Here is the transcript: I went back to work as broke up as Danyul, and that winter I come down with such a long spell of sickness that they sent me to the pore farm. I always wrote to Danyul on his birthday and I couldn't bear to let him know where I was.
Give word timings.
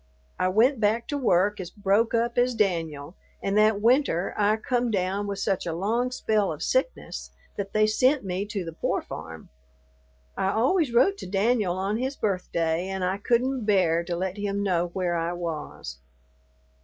I 0.39 0.47
went 0.47 0.79
back 0.79 1.07
to 1.09 1.17
work 1.19 1.59
as 1.59 1.69
broke 1.69 2.15
up 2.15 2.35
as 2.35 2.55
Danyul, 2.55 3.13
and 3.43 3.55
that 3.55 3.79
winter 3.79 4.33
I 4.35 4.55
come 4.57 4.89
down 4.89 5.27
with 5.27 5.37
such 5.37 5.67
a 5.67 5.75
long 5.75 6.09
spell 6.09 6.51
of 6.51 6.63
sickness 6.63 7.29
that 7.55 7.73
they 7.73 7.85
sent 7.85 8.25
me 8.25 8.47
to 8.47 8.65
the 8.65 8.73
pore 8.73 9.03
farm. 9.03 9.49
I 10.35 10.49
always 10.53 10.91
wrote 10.91 11.19
to 11.19 11.27
Danyul 11.27 11.75
on 11.75 11.97
his 11.99 12.15
birthday 12.15 12.87
and 12.87 13.03
I 13.03 13.17
couldn't 13.19 13.65
bear 13.65 14.03
to 14.05 14.15
let 14.15 14.37
him 14.37 14.63
know 14.63 14.87
where 14.87 15.13
I 15.15 15.33
was. 15.33 15.99